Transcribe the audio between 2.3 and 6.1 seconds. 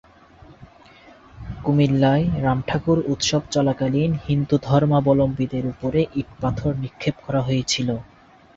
রাম ঠাকুর উৎসব চলাকালীন হিন্দু ধর্মাবলম্বীদের উপরে